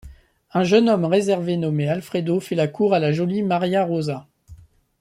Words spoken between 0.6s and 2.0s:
jeune homme réservé nommé